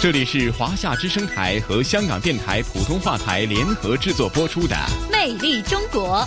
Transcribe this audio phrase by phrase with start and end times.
[0.00, 4.74] 这里是华夏之声台和香港电台普通话台联合制作播出的
[5.12, 6.20] 《魅力中国》。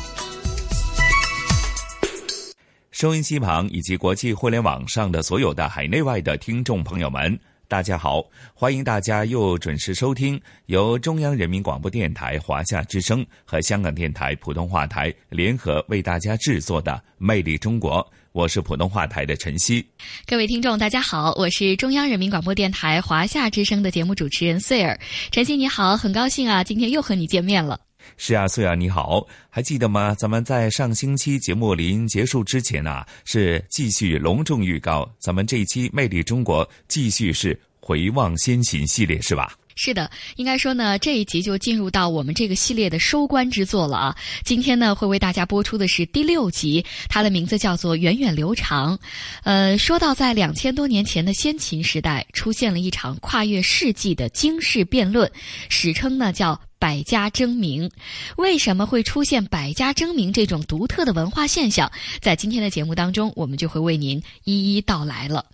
[2.91, 7.35] 收音机旁以及国际互联网上的所有的海内外的听众朋友们，
[7.67, 8.23] 大家好！
[8.53, 17.93] 欢迎大家又准时收听由中央人民广播电台华夏之声和香港电台普通话台联合为大家制作的《魅力中国》。
[18.33, 19.85] 我是普通话台的陈曦，
[20.25, 24.99] 各位听众，大家好，我是中央人民广播电台华夏之声的节目主持人穗儿。
[25.29, 27.79] 陈曦你好，很高兴啊，今天又和你见面了。
[28.17, 30.15] 是啊，穗儿你好，还记得吗？
[30.17, 39.53] 咱们在上星期节目临结束之前啊，是继续隆重预告，咱们这一期《魅力中国》继续是回望先秦系列，是吧？
[39.75, 44.15] 是的，应该说呢，这一集就进入到我们这个系列的收官之作了啊。
[44.43, 48.97] 今天呢，会为大家播出的是第六集，它的名字叫做《源远流长》。
[49.43, 55.31] 呃，说到在两千多年前的先秦时代，出现了一场跨越世纪的经世辩论，
[55.69, 57.89] 史称呢叫百家争鸣。
[58.37, 61.91] 为什么会出现百家争鸣这种独特的文化现象？
[62.21, 65.45] 在今天的节目当中，我们就会为您一一道来了。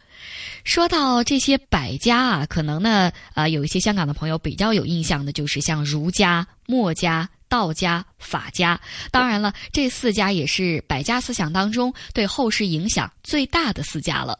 [0.64, 7.30] 说到这些百家啊，可能呢，啊，有一些香港的朋友比较有印象的，就是像儒家、墨家。
[7.50, 8.80] 道家、法家，
[9.12, 14.38] 当然了，这四家也是百家思想当中对后世影响最大的四家了。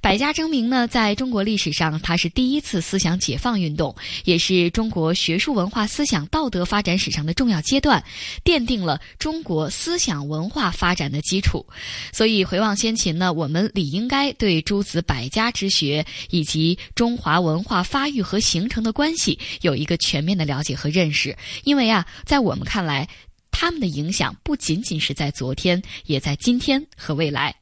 [0.00, 3.94] 百家争鸣呢，在中国历史上，它是第一次思想解放运动，
[4.24, 8.02] 也是中国学术文化思想道德发展史上的重要阶段，
[8.44, 11.66] 奠定了中国思想文化发展的基础。
[12.12, 22.52] 所以，回望先秦呢，我们理应该对诸子百家之学以及中华文化发育和形成的关系有一个全面的了解和认识，因为啊，在我。
[22.52, 23.08] 们看来，
[23.52, 27.54] 他们的影响不仅仅是在昨天，也在今天和未来。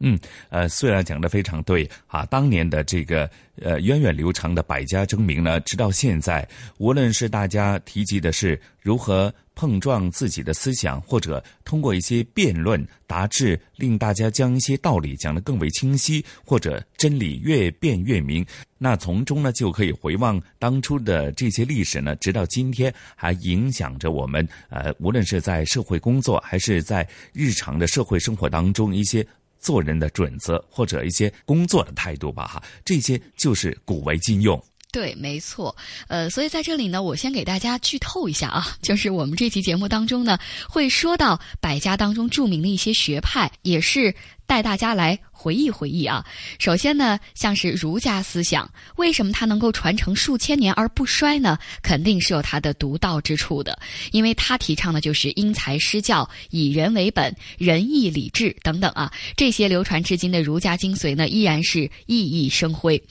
[0.00, 0.18] 嗯，
[0.50, 3.30] 呃，虽然讲的非常对啊，当年的这个
[3.62, 6.46] 呃源远流长的百家争鸣呢，直到现在，
[6.78, 9.32] 无论是大家提及的是如何。
[9.56, 18.46] 碰撞自己的思想，或者通过一些辩论达至令大家将一些道理讲得更为清晰，或者真理越辩越明，
[18.78, 24.46] 那从中呢就可以回望当初的这些历史呢，直到今天还影响着我们。
[24.68, 29.26] 呃，无论是在社会工作，还是在日常的社会生活当中，一些
[29.58, 34.62] 做人的准则或者一些工作的态度吧，哈，这些就是古为今用。
[34.96, 35.76] 对，没错，
[36.08, 44.14] 呃，所以在这里呢，我先给大家剧透一下啊，就是我们这期节目当中呢，会说到百家当中著名的一些学派，也是。
[44.46, 46.24] 带大家来回忆回忆啊！
[46.58, 51.58] 首先呢，像是儒家思想，为什么它能够传承数千年而不衰呢？
[51.82, 53.78] 肯定是有它的独到之处的，
[54.12, 59.12] 因为它提倡的就是因材施教、以人为本、仁义礼智等等啊。
[59.36, 63.02] 这些流传至今的儒家精髓呢，依然是熠熠生辉。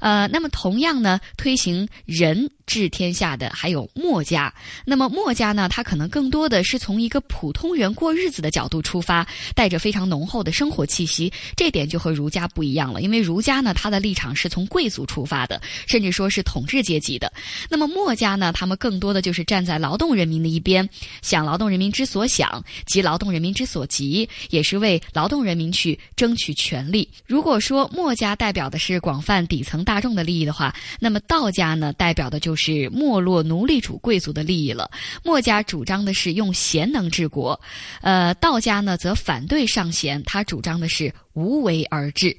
[0.00, 2.50] 呃，那么同样呢，推行仁。
[2.66, 9.26] 治天下的还有墨家，那么墨家呢，他可能更多的是从一个普通人过日子的角度出发，
[9.56, 13.02] 带着非常浓厚的生活气息，这点就和儒家不一样了。
[13.02, 17.32] 因为儒家呢，他的立场是从贵族出发的，甚至说是统治阶级的。
[17.68, 20.88] 那么墨家呢，他们更多的就是站在劳动人民的一边，
[21.22, 27.08] 想劳动人民之所想，急劳动人民之所急，也是为劳动人民去争取权利。
[27.26, 32.70] 如果说墨家代表的是广泛底层大众的利益的话，那么道家呢，代表的就是。
[33.00, 34.90] 没落奴隶主贵族的利益了。
[35.24, 37.58] 墨家主张的是用贤能治国，
[38.02, 41.12] 呃，道家呢则反对上贤，他主张的是。
[41.32, 42.36] 无为而治，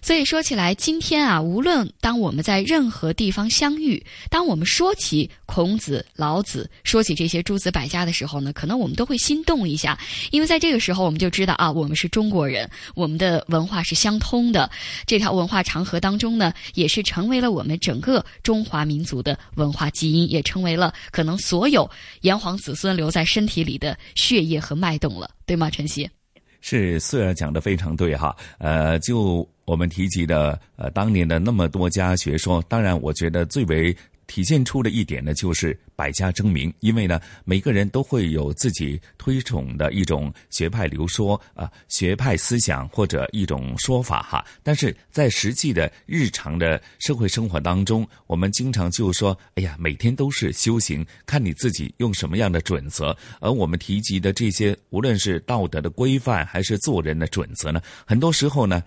[0.00, 9.98] 所以说起来，今天啊，无论当我们在任何地方相遇，当我们说起孔子、老子，说起这些诸子百家的时候呢，可能我们都会心动一下，
[10.30, 14.70] 因为在这个时候，我们就知道啊，我们是中国人，我们的文化是相通的，
[15.04, 21.90] 这条文化长河当中呢，也是成为了我们整个中华民族的文化基因，也成为了可能所有
[22.20, 26.08] 炎黄子孙留在身体里的血液和脉动了，对吗，晨曦？
[26.60, 33.96] 是虽然讲的非常对哈，呃，就我们提及的呃当年的那么多家学说，当然我觉得最为
[34.26, 44.46] 体现出的一点呢，就是百家争鸣，因为呢，每个人都会有自己推崇的一种学派流说啊，学派思想或者一种说法哈。
[44.62, 53.16] 但是在实际的日常的社会生活当中，我们经常就说，哎呀，每天都是修行，看你自己用什么样的准则。
[53.40, 58.80] 而我们提及的这些，无论是道德的规范，还是做人的准则呢，很多时候呢。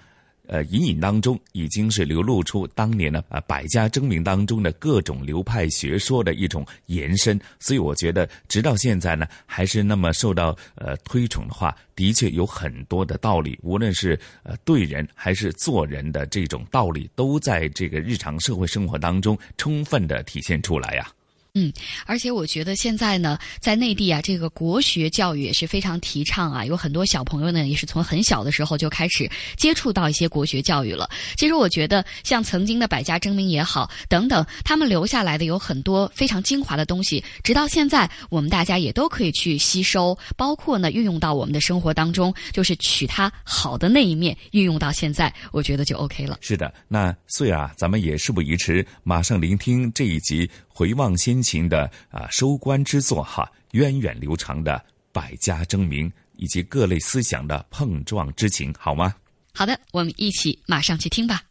[0.52, 21.10] 呃，隐隐当中已经是流露出当年呢，呃，百家争鸣当中的各种流派学说的一种延伸，所以我觉得，直到现在呢，还是那么受到呃推崇的话，的确有很多的道理，无论是呃对人还是做人的这种道理，都在这个日常社会生活当中充分的体现出来呀。
[21.54, 21.72] 嗯，
[22.06, 31.10] 而且我觉得现在呢，在内地啊，这个国学教育也是非常提倡啊，有很多小朋友呢，也是从很小的时候就开始接触到一些国学教育了。
[31.36, 46.38] 其实我觉得，像曾经的百家争鸣也好，等等，他们留下来的有很多非常精华的东西，直到现在，我们大家也都可以去吸收，包括呢运用到我们的生活当中，就是取它好的那一面运用到现在，我觉得就 OK 了。
[46.40, 50.50] 是的，那穗啊，咱们也事不宜迟，马上聆听这一集。
[50.82, 54.84] 回望先秦的啊收官之作哈，源远流长的
[55.14, 59.14] 百家争鸣以及各类思想的碰撞之情，好吗？
[59.54, 61.44] 好的，我们一起马上去听吧。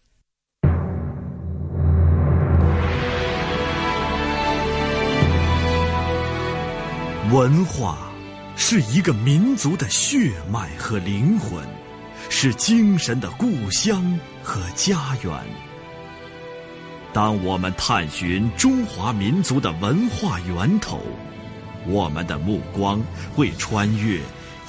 [7.32, 8.10] 文化
[8.56, 11.64] 是一个民族的血脉和灵魂，
[12.28, 15.69] 是精神的故乡和家园。
[17.12, 21.02] 当我们探寻中华民族的文化源头，
[21.86, 23.02] 我们的目光
[23.34, 24.20] 会穿越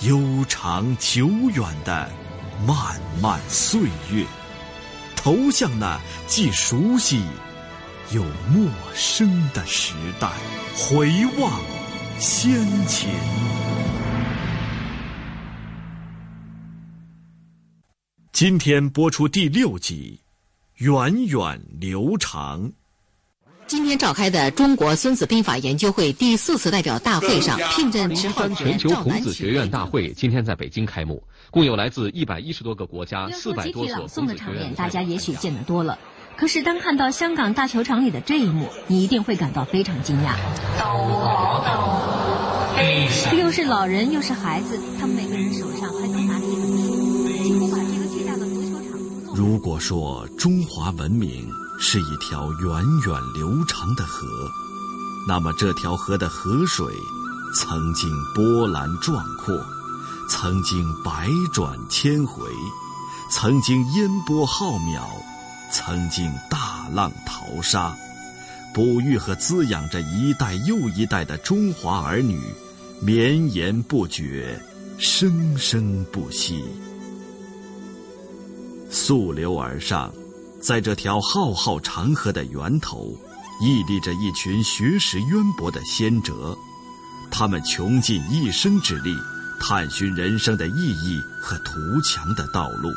[0.01, 2.09] 悠长久远的
[2.65, 3.79] 漫漫岁
[4.11, 4.25] 月，
[5.15, 7.21] 投向那既熟悉
[8.11, 10.27] 又陌生的时代，
[10.75, 11.61] 回望
[12.17, 13.07] 先秦。
[18.31, 20.20] 今天播出第六集。
[20.81, 22.71] 源远流长。
[23.67, 34.73] 今天召开的中国孙子兵法研究会第四次代表大会上，聘任十号全球孔子学院大会今天在北京开幕，共有来自一百一十多个国家、四百多所孔子学院。
[34.73, 35.99] 大家也许见得多了，
[36.35, 40.33] 可是当看到香港大球场里的这一幕，你一定会感到非常惊讶。
[43.37, 46.39] 又是老人又是孩子，他们每个人手上还都拿
[49.41, 51.49] 如果说中华文明
[51.79, 52.71] 是一条源
[53.07, 54.27] 远流长的河，
[55.27, 56.85] 那么这条河的河水
[57.55, 59.59] 曾经波澜壮阔，
[60.29, 62.47] 曾经百转千回，
[63.31, 65.01] 曾经烟波浩渺，
[65.73, 67.95] 曾经大浪淘沙，
[68.75, 72.39] 哺育和滋养着一代又一代的中华儿女，
[72.99, 74.61] 绵延不绝，
[74.99, 76.63] 生生不息。
[78.91, 80.13] 溯流而上，
[80.61, 83.17] 在这条浩浩长河的源头，
[83.61, 86.55] 屹立着一群学识渊博的先哲，
[87.31, 89.15] 他们穷尽一生之力，
[89.61, 92.89] 探寻人生的意义和图强的道路。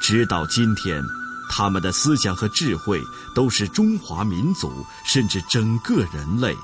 [0.00, 1.02] 直到今天，
[1.50, 3.02] 他们的思想和智慧
[3.34, 4.70] 都是中华民族
[5.04, 6.54] 甚至整个人类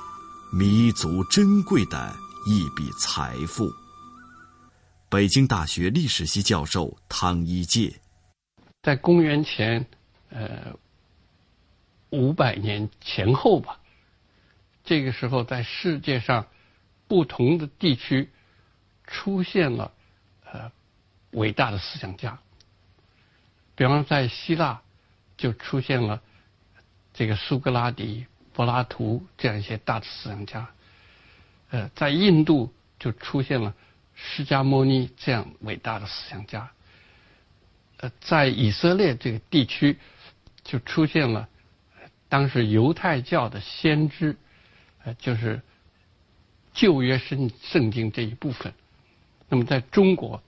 [0.49, 2.15] 弥足珍贵的
[2.45, 3.69] 一笔财富。
[5.09, 7.93] 北京大学历史系教授汤一介。
[8.83, 9.85] 在公元前，
[10.29, 10.77] 呃，
[12.09, 13.79] 五百年前后吧，
[14.83, 16.47] 这个时候在世界上
[17.07, 18.29] 不同的地区
[19.07, 19.93] 出现了
[20.43, 20.69] 呃
[21.31, 22.39] 伟大的思想家，
[23.75, 24.81] 比方在希腊
[25.37, 26.21] 就出现了
[27.13, 30.69] 这个苏格拉底、柏拉图这样一些大的思想家，
[31.69, 33.73] 呃，在印度就出现了
[34.13, 36.69] 释迦牟尼这样伟大的思想家。
[38.21, 39.97] 在以色列这个地区，
[40.63, 41.47] 就出现了
[42.29, 44.35] 当时犹太教的先知，
[45.03, 45.61] 呃，就是
[46.73, 48.73] 旧约圣圣经这一部分。
[49.49, 50.41] 那么在中国，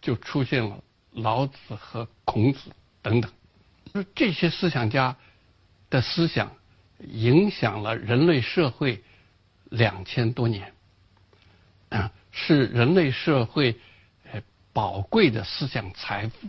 [0.00, 0.82] 就出现了
[1.12, 3.32] 老子和孔子等等。
[3.94, 5.16] 就这些思想家
[5.90, 6.52] 的思想，
[6.98, 9.02] 影响了人类社会
[9.70, 10.72] 两千多年，
[11.88, 13.76] 啊，是人类社会
[14.30, 14.42] 呃
[14.72, 16.48] 宝贵的思想财富。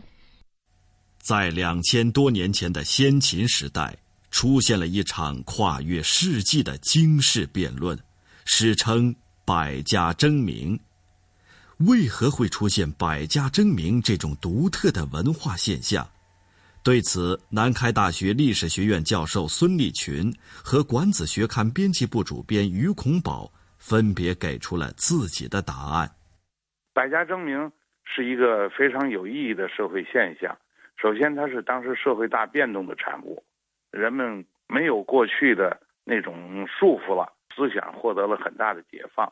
[1.23, 3.95] 在两千多年前的先秦时代，
[4.29, 7.97] 出现了一场跨越世纪的经世辩论，
[8.43, 9.15] 史称
[9.45, 10.77] “百家争鸣”。
[11.87, 16.05] 为何会出现“百家争鸣”这种独特的文化现象？
[16.83, 20.29] 对此，南开大学历史学院教授孙立群
[20.61, 26.11] 和《管子学刊》编辑部主编于孔宝分别给出了自己的答案。
[26.93, 27.71] 百家争鸣
[28.03, 30.53] 是一个非常有意义的社会现象。
[31.03, 33.43] 首先，它是当时社会大变动的产物，
[33.91, 39.29] 人们没有过去的那种束缚了，思想获得了很大的解放，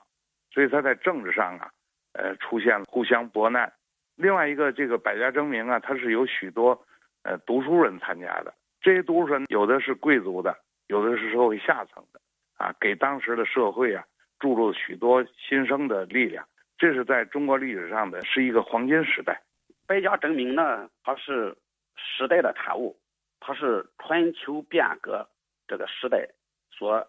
[0.54, 1.72] 所以它在政治上啊，
[2.12, 3.72] 呃，出现了互相搏难。
[4.18, 6.78] 另外一个，这个百家争鸣啊，它是有许多
[7.24, 10.54] 呃读书人参加的，这些读书人有的是贵族的，
[10.88, 12.20] 有的是社会下层的，
[12.58, 14.04] 啊，给当时的社会啊
[14.40, 16.46] 注入许多新生的力量。
[16.78, 19.42] 这是在中国历史上的是一个黄金时代。
[19.88, 21.54] 百家争鸣呢，它是
[22.04, 23.00] 时代的产物，
[23.40, 25.28] 它是春秋变革
[25.68, 26.28] 这个时代
[26.72, 27.08] 所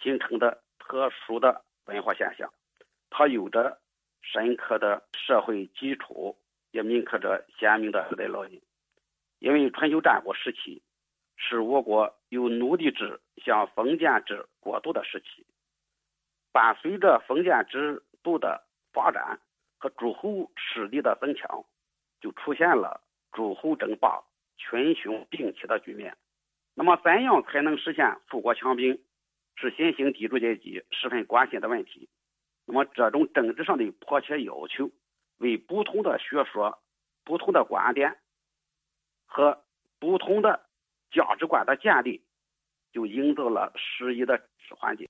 [0.00, 2.52] 形成的特殊的文化现象，
[3.10, 3.80] 它有着
[4.22, 6.36] 深刻的社会基础，
[6.70, 8.60] 也铭刻着鲜明的时代烙印。
[9.38, 10.82] 因为春秋战国时期
[11.36, 15.46] 是我国由奴隶制向封建制过渡的时期，
[16.52, 19.40] 伴随着封建制度的发展
[19.78, 21.64] 和诸侯势力的增强。
[22.20, 24.22] 就出现了诸侯争霸、
[24.56, 26.16] 群雄并起的局面。
[26.74, 29.00] 那么，怎样才能实现富国强兵，
[29.56, 32.08] 是新兴地主阶级十分关心的问题。
[32.66, 34.90] 那么，这种政治上的迫切要求，
[35.38, 36.82] 为不同的学说、
[37.24, 38.16] 不同的观点
[39.26, 39.62] 和
[39.98, 40.66] 不同的
[41.10, 42.22] 价值观的建立，
[42.92, 44.40] 就营造了适宜的
[44.76, 45.08] 环境。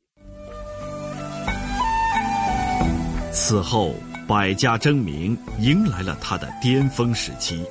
[3.32, 3.94] 此后。
[4.26, 7.62] 百家争鸣迎来了它的巅峰时期，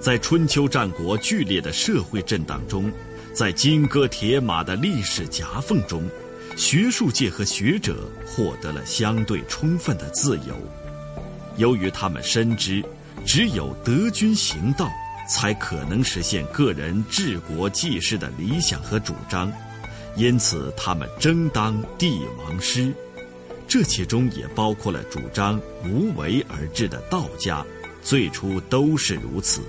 [0.00, 2.92] 在春秋战国剧烈的社会震荡中，
[3.32, 6.08] 在金戈铁马的历史夹缝中，
[6.56, 10.54] 学术界和学者获得了相对充分的自由。
[11.56, 12.84] 由于他们深知，
[13.24, 14.90] 只有德军行道，
[15.28, 19.52] 才可能实现个人治国济世的理想和主张，
[20.16, 22.92] 因此他们争当帝王师。
[23.66, 27.64] 这其中也包括了主张无为而治的道家，
[28.04, 29.62] 最初都是如此。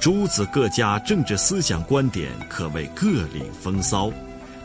[0.00, 4.10] 诸子各家政治思想观点可谓各领风骚，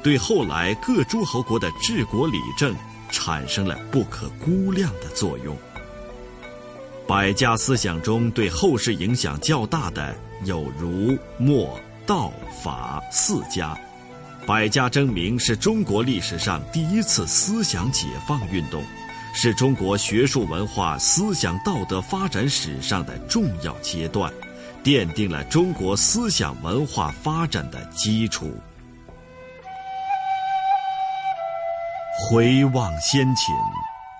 [0.02, 2.76] 对后来各诸侯国的治国理政
[3.12, 5.58] 产生了不可估量的作用。
[7.06, 10.16] 百家思想中对后世影响较大的
[10.46, 12.32] 有儒、墨、道、
[12.64, 13.78] 法四家。
[14.46, 18.84] 百家争鸣是中国历史上第一次思想解放运动，
[19.36, 24.32] 是中国学术文化思想道德发展史上的重要阶段，
[24.84, 28.56] 奠定了中国思想文化发展的基础。
[32.30, 33.54] 回望先秦，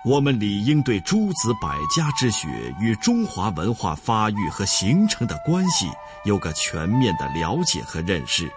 [0.04, 2.48] 我们理应对诸子百家之学
[2.80, 5.88] 与中华文化发育和形成的关系
[6.24, 8.50] 有个全面的了解和认识。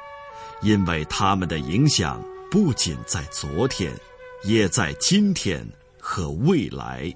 [0.62, 3.94] 因为他们的影响不仅在昨天，
[4.44, 5.64] 也在今天
[6.10, 7.14] 和未来。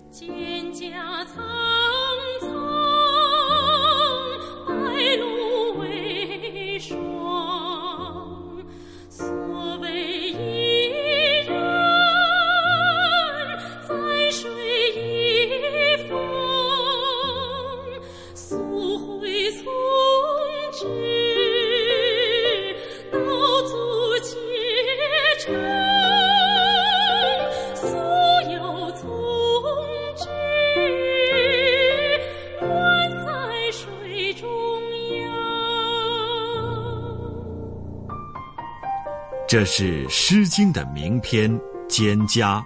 [39.51, 41.51] 这是《诗经》的名篇
[41.89, 42.63] 《蒹葭》。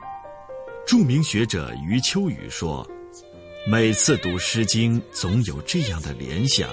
[0.86, 2.88] 著名学者余秋雨说
[3.66, 6.70] ：“每次读《诗经》，总有这样的联想：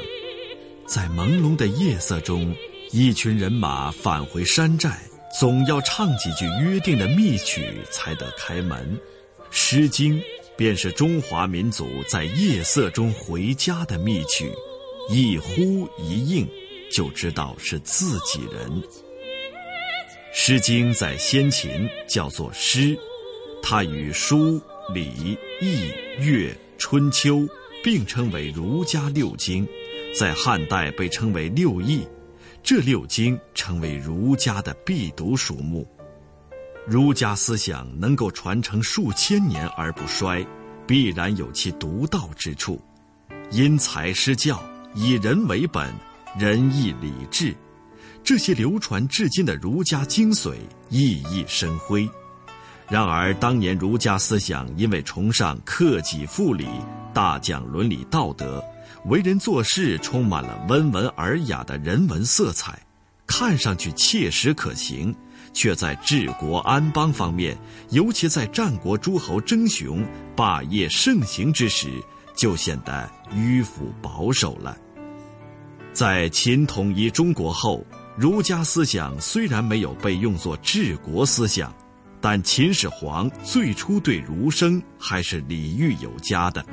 [0.87, 2.55] 在朦胧的夜色中，
[2.91, 4.99] 一群人马返回山寨，
[5.41, 8.95] 总要唱几句约定的密曲才得开门。
[9.51, 10.21] 《诗经》
[10.59, 14.53] 便是中华民族在夜色中回家的密曲，
[15.09, 16.47] 一呼一应，
[16.95, 18.71] 就知道是自己人。”
[20.35, 22.99] 《诗经》在先秦叫做诗，
[23.63, 24.55] 它与《书》
[24.95, 25.11] 《礼》
[25.61, 25.91] 《易》
[26.25, 26.49] 《乐》
[26.79, 27.37] 《春秋》
[27.85, 29.69] 并称为儒家六经，
[30.19, 32.09] 在汉代被称为六艺，
[32.63, 35.87] 这六经成为儒家的必读书目。
[36.87, 40.45] 儒家思想能够传承数千年而不衰，
[40.87, 42.81] 必然有其独到之处。
[43.51, 44.61] 因材施教，
[44.95, 45.93] 以人为本，
[46.39, 47.55] 仁义礼智。
[48.25, 50.55] 这些流传至今的儒家精髓
[50.91, 52.09] 熠熠生辉。
[52.89, 56.67] 然而，当年儒家思想因为崇尚克己复礼、
[57.15, 58.63] 大讲伦理道德，
[59.07, 62.79] 为人做事充满了温文尔雅的人文色彩，
[63.27, 65.15] 看上去切实可行，
[65.55, 67.57] 却在治国安邦方面，
[67.91, 70.05] 尤其在战国诸侯争雄、
[70.37, 71.89] 霸业盛行之时，
[72.37, 74.77] 就显得迂腐保守了。
[75.95, 81.75] 在秦统一中国后，儒家思想虽然没有被用作治国思想，
[82.21, 86.65] 但秦始皇最初对儒生还是礼遇有加的。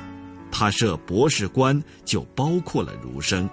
[0.52, 3.48] 他设博士官，就包括了儒生。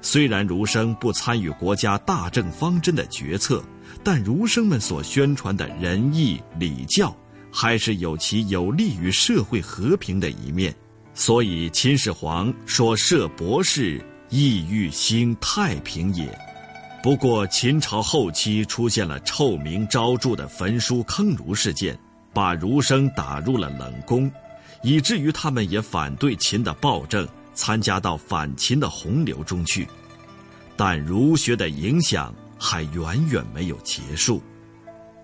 [0.00, 3.62] 虽然儒生不参与国家大政方针的决策，
[4.02, 7.14] 但儒生们所宣传的仁义礼教，
[7.52, 10.74] 还是有其有利于社会和平的一面。
[11.12, 16.26] 所以，秦始皇说设博士，意欲兴太平也。
[17.02, 21.98] 不过，秦朝后期出现了臭名昭著的焚书坑儒事件，
[22.32, 24.30] 把儒生打入了冷宫。
[24.84, 29.86] 以至于他们也反对秦的暴政，参加到反秦的洪流中去，
[30.76, 34.40] 但儒学的影响还远远没有结束。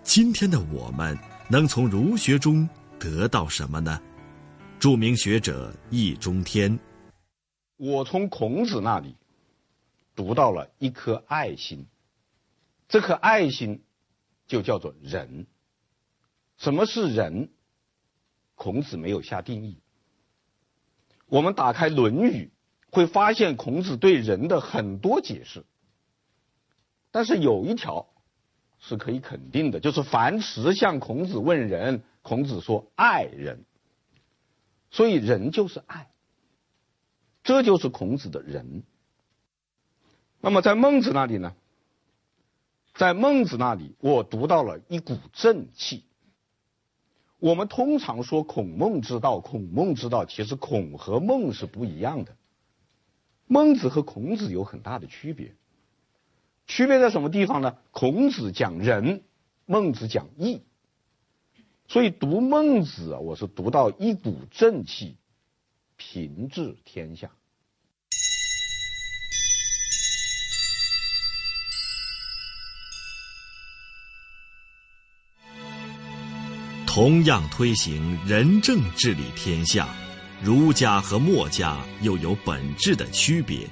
[0.03, 1.17] 今天的我们
[1.49, 2.69] 能从儒学中
[2.99, 4.01] 得到什么呢？
[4.81, 6.77] 著名学者易中天，
[7.77, 9.15] 我从孔子那里
[10.19, 11.87] 读到了一颗爱心，
[12.89, 13.85] 这颗爱心
[14.49, 15.47] 就叫做仁。
[16.57, 17.51] 什么是仁？
[18.57, 19.79] 孔子没有下定义。
[21.27, 22.51] 我们打开《论语》，
[22.93, 25.65] 会发现孔子对人的很多解释。
[27.13, 28.09] 但是有一条
[28.81, 33.65] 是可以肯定的，就是樊迟向孔子问仁，孔子说爱人。
[34.91, 36.11] 所以仁就是爱，
[37.45, 38.83] 这就是孔子的仁。
[40.41, 41.55] 那么在孟子那里呢？
[42.95, 46.05] 在孟子那里，我读到了一股正气。
[47.39, 52.35] 我们通常说孔孟之道，孔孟之道，其实孔和孟是不一样的。
[53.47, 55.55] 孟子和孔子有很大的区别，
[56.67, 57.77] 区别在什么地方呢？
[57.93, 59.23] 孔子讲仁，
[59.65, 60.63] 孟子讲义。
[61.87, 65.17] 所以读孟子啊，我是读到一股正气，
[65.97, 67.31] 平治天下。
[76.99, 79.87] 同样推行仁政治理天下，
[80.43, 83.71] 儒家和墨家又有本质的区别。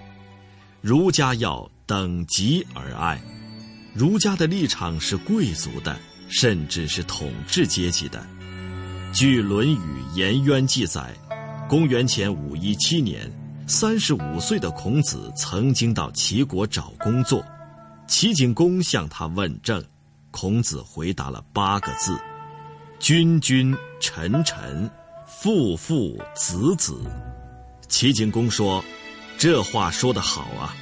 [0.81, 3.21] 儒家要等级而爱，
[3.93, 8.25] 儒家的立场是贵族的，甚至是统治阶级的。
[9.12, 11.12] 据《论语·颜渊》记载，
[11.69, 13.29] 公元前五一七年，
[13.67, 17.45] 三十五岁的孔子曾经到齐国找工作，
[18.07, 19.85] 齐景公向他问政，
[20.31, 22.17] 孔子回答了八个字。
[23.07, 24.90] 君君臣臣，
[25.29, 27.01] 父父子子。
[27.87, 28.85] 齐景公说
[29.38, 30.75] ：“这话说得好啊！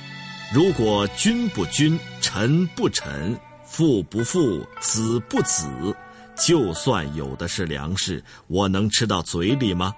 [0.51, 5.69] 如果君不君，臣不臣，父不父，子不子，
[6.35, 9.93] 就算有的是粮食，我能吃到嘴里吗？”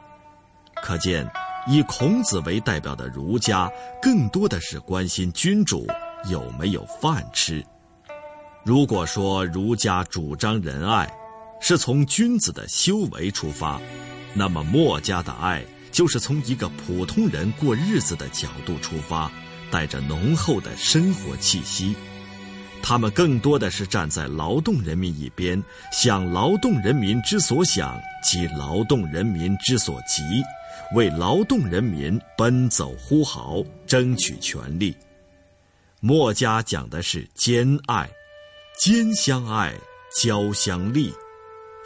[0.82, 1.24] 可见，
[1.68, 3.70] 以孔子为代表的儒家，
[4.02, 5.86] 更多的是关心君主
[6.28, 7.64] 有没有饭吃。
[8.64, 11.08] 如果说儒家主张仁爱，
[11.60, 13.80] 是从君子的修为出发，
[14.34, 19.30] 那么墨家的爱就是从一个普通人过日子的角度出发，
[19.70, 21.96] 带着浓厚的生活气息。
[22.82, 30.22] 他们更多的是站在劳动人民一边，想劳动人民之所想及劳动人民之所急，
[30.94, 34.94] 为劳动人民奔走呼号，争取权利。
[35.98, 38.08] 墨家讲的是兼爱，
[38.78, 39.74] 兼相爱，
[40.16, 41.12] 交相利。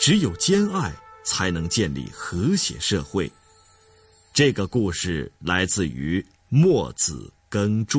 [0.01, 0.91] 只有兼爱，
[1.23, 3.31] 才能建立和谐社会。
[4.33, 7.99] 这个故事来自于《墨子耕著》。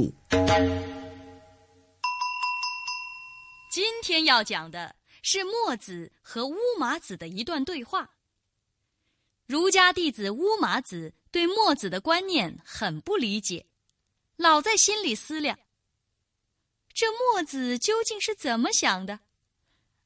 [3.72, 8.10] 今天要讲的是墨子和乌马子的一段对话。
[9.46, 13.68] 儒家弟子乌马子对墨子的观念很不理解，
[14.38, 15.60] 老在心里思量：
[16.96, 19.20] 这墨子究竟是怎么想的？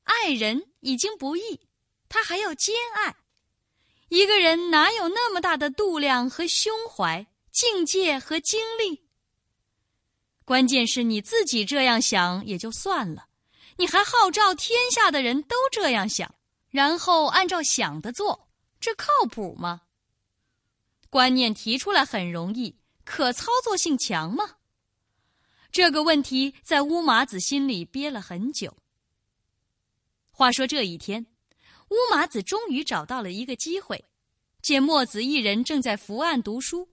[0.03, 1.61] 爱人已经不易。
[2.07, 3.15] 他还要兼爱，
[4.09, 9.03] 一个人哪有那么大的度量和胸怀、境界和精力？
[10.45, 13.27] 关键是你自己这样想也就算了，
[13.77, 16.35] 你还号召天下的人都这样想，
[16.69, 19.81] 然后按照想的做，这靠谱吗？
[21.09, 24.57] 观念提出来很容易，可操作性强吗？
[25.71, 28.77] 这个问题在乌麻子心里憋了很久。
[30.31, 31.25] 话说这一天。
[31.89, 34.03] 乌马子终于找到了一个机会，
[34.61, 36.89] 见墨子一人正在伏案读书，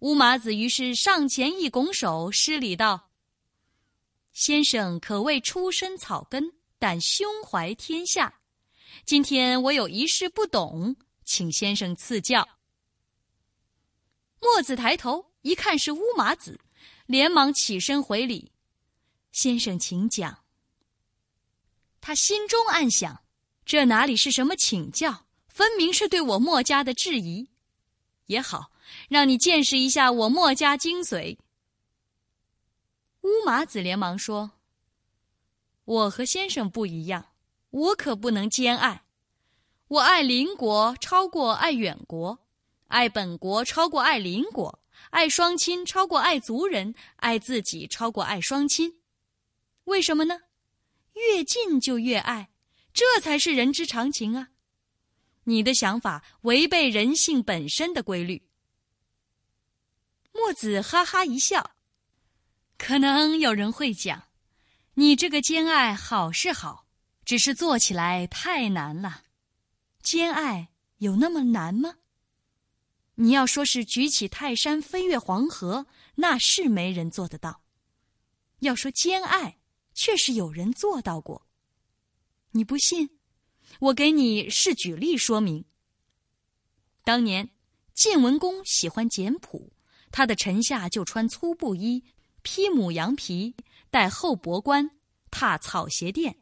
[0.00, 3.10] 乌马子于是上前一拱手，施礼道
[4.32, 8.40] ：“先生可谓出身草根，但胸怀天下。
[9.04, 12.48] 今天我有一事不懂，请先生赐教。”
[14.40, 16.58] 墨子抬头一看是乌马子，
[17.04, 18.50] 连忙起身回礼
[19.32, 20.44] ：“先生请讲。”
[22.00, 23.22] 他心中暗想：
[23.64, 27.48] 这哪里是什么请教，分明是对我墨家的质疑。
[28.26, 28.70] 也好。
[29.08, 31.38] 让你见识一下我墨家精髓。
[33.20, 34.50] 乌马子连忙说
[35.84, 37.28] ：“我和先生不一样，
[37.70, 39.04] 我可不能兼爱。
[39.86, 42.40] 我爱邻国超过爱远国，
[42.88, 49.00] 爱本国超过爱邻国，爱双亲超过爱族人，爱自己超过爱双亲。
[49.84, 50.40] 为什么呢？
[51.14, 52.49] 越近就越爱，
[52.92, 54.50] 这才是人之常情啊！
[55.44, 58.42] 你的想法违背人性本身的规律。”
[60.32, 61.72] 墨子哈哈一笑，
[62.78, 64.28] 可能有人会讲
[64.94, 66.86] ：“你这个兼爱好是好，
[67.24, 69.24] 只是做起来太难了。
[70.02, 71.96] 兼爱有那么难吗？
[73.16, 77.62] 你要说是举起泰山飞越黄河，那是没人做得到；
[78.60, 79.58] 要说兼爱，
[79.92, 81.46] 却是有人做到过。
[82.52, 83.10] 你不信？
[83.78, 85.64] 我给你试举例说明。
[87.04, 87.50] 当年
[87.94, 89.72] 晋文公喜欢简朴。
[90.12, 92.02] 他的臣下就穿粗布衣，
[92.42, 93.54] 披母羊皮，
[93.92, 94.90] 戴厚薄冠，
[95.30, 96.36] 踏草鞋垫。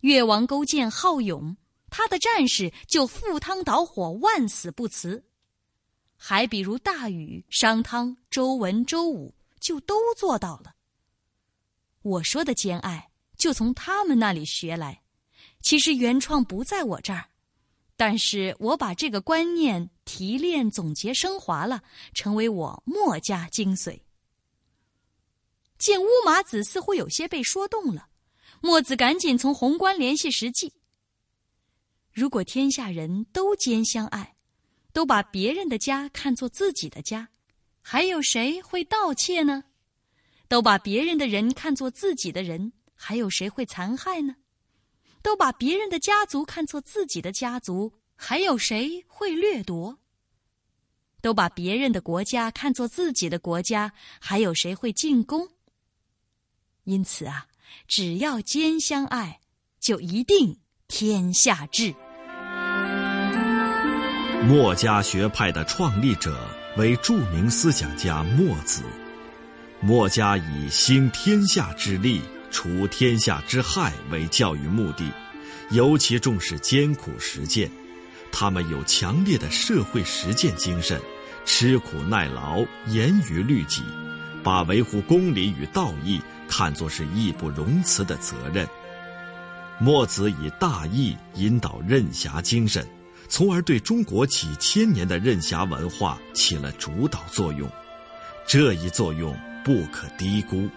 [0.00, 1.56] 越王勾践好勇，
[1.90, 5.24] 他的战士就赴汤蹈火，万死不辞。
[6.16, 10.74] 还比如大禹、商汤、周文、周武，就都做到了。
[12.02, 13.09] 我说的兼爱，
[13.40, 15.02] 就从他们那里学来，
[15.62, 17.24] 其实原创不在我这儿。
[17.96, 21.82] 但是我把这个观念提炼、总结、升华了，
[22.14, 24.00] 成为我墨家精髓。
[25.78, 28.08] 见乌马子似乎有些被说动了，
[28.60, 30.72] 墨子赶紧从宏观联系实际。
[32.12, 34.36] 如果天下人都兼相爱，
[34.92, 37.28] 都把别人的家看作自己的家，
[37.80, 39.64] 还有谁会盗窃呢？
[40.48, 42.72] 都把别人的人看作自己的人，
[43.02, 44.36] 还有谁会残害呢？
[45.22, 49.96] 都把别人的家族看作自己的家族，还有谁会掠夺？
[51.22, 55.48] 都把别人的国家看作自己的国家，还有谁会进攻？
[56.84, 57.46] 因此啊，
[57.88, 59.40] 只要兼相爱，
[59.80, 61.94] 就一定天下治。
[64.46, 66.38] 墨家学派的创立者
[66.76, 68.82] 为著名思想家墨子，
[69.80, 72.20] 墨家以兴天下之利。
[72.50, 75.10] 除天下之害为教育目的，
[75.70, 77.70] 尤其重视艰苦实践。
[78.32, 81.00] 他们有强烈的社会实践精神，
[81.44, 83.82] 吃苦耐劳，严于律己，
[84.42, 88.66] 把维护公理与道义看作是义不容辞的责任。
[89.78, 92.86] 墨子以大义引导任侠精神，
[93.28, 97.70] 从而对中国几千年的任侠文化起了主导作用。
[98.46, 100.68] 这一作用不可低估。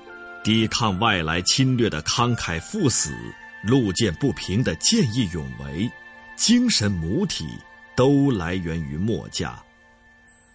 [0.44, 3.16] 抵抗外来侵略的慷慨赴死、
[3.64, 5.90] 路见不平的见义勇为，
[6.36, 7.48] 精神母体
[7.96, 9.58] 都来源于墨家。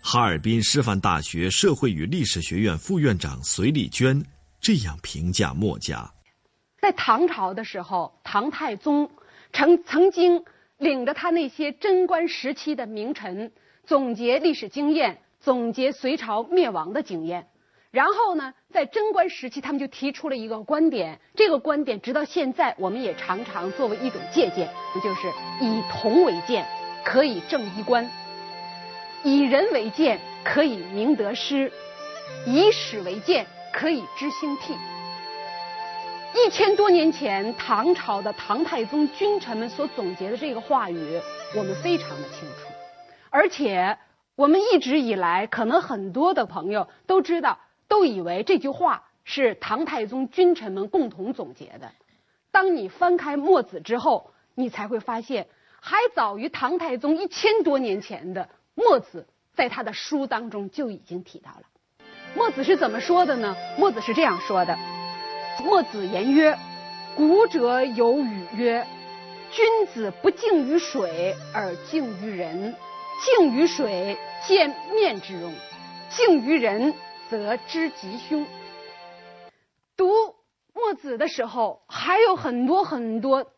[0.02, 4.22] 哈尔滨师范大学社会与历史学院副院长隋丽娟
[4.60, 6.12] 这样评价墨家：
[6.82, 9.10] 在唐朝的时候，唐太宗
[9.54, 10.44] 曾曾经
[10.76, 13.50] 领着他那些贞观时期的名臣，
[13.86, 17.48] 总结历史经验，总结隋朝灭亡的经验。
[17.98, 24.68] 然后呢，在贞观时期，他们就提出了一个观点，这个观点直到现在，我们也常常作为一种借鉴，
[25.02, 25.26] 就是
[25.60, 26.64] 以铜为鉴，
[27.04, 28.08] 可以正衣冠；
[29.24, 31.68] 以人为鉴，可以明得失；
[32.46, 34.76] 以史为鉴，可以知兴替。
[36.36, 41.20] 一千多年前，唐朝的唐太宗君臣们所总结的这个话语，
[41.56, 42.72] 我们非常的清楚，
[43.28, 43.98] 而且
[44.36, 47.58] 我们一直以来，可能很多的朋友都知道。
[47.88, 51.90] 都以为这句话是唐太宗君臣们共同总结的。
[52.50, 55.48] 当你翻开墨子之后，你才会发现，
[55.80, 61.62] 还早于唐太宗一千多年前的墨子，在他的书当中就已经提到了。
[62.34, 63.56] 墨子是怎么说的呢？
[63.78, 64.78] 墨子是这样说的：
[65.64, 66.56] 墨子言曰
[67.16, 68.86] ：“古者有语曰，
[69.50, 72.74] 君子不敬于水而敬于人，
[73.24, 75.52] 敬于水见面之容，
[76.10, 76.94] 敬于人。”
[77.30, 78.46] 则知吉凶。
[79.96, 80.08] 读
[80.74, 83.52] 墨子的时候，还有很多很多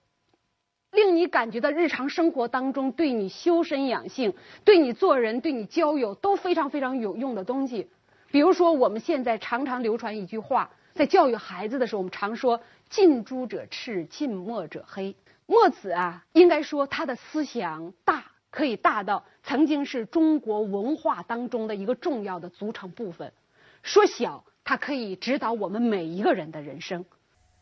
[0.90, 7.88] 令你感觉到日常生活当中对你修身养性、对你做人、对你交友都非常非常有用的东西。
[8.32, 15.14] 比如说，我们现在常常流传一句话，在教育孩子的时候，我们常说“近朱者赤，近墨者黑”。
[15.46, 23.28] 墨子啊，应该说他的思想大，可以大到曾经是中国文化当中的一个重要的组成部分；
[23.82, 27.04] 说小，它可以指导我们每一个人的人生。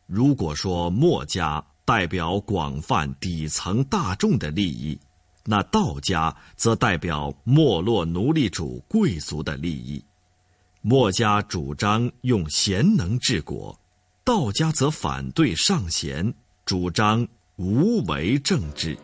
[0.05, 4.99] 如果说墨家代表广泛底层大众的利益，
[5.45, 10.03] 那道家则代表没落奴隶主贵族的利益。
[10.81, 13.79] 墨家主张用贤能治国，
[14.23, 16.33] 道家则反对尚贤，
[16.65, 17.27] 主张。
[17.61, 18.97] 无为政治。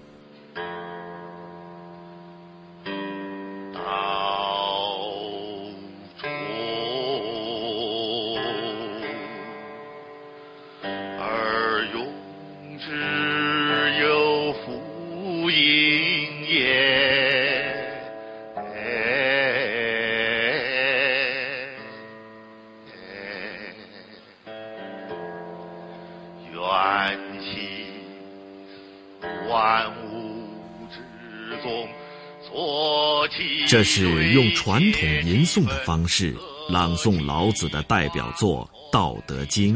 [33.76, 36.34] 这是用传统吟诵的方式
[36.70, 39.76] 朗诵老子的代表作《道德经》。